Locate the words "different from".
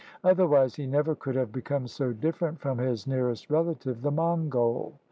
2.11-2.79